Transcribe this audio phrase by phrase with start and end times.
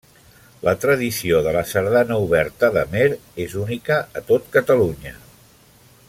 [0.67, 3.05] La tradició de la sardana oberta d'Amer
[3.47, 5.13] és única a tot Catalunya.